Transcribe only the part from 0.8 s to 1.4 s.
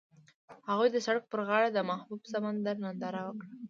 د سړک پر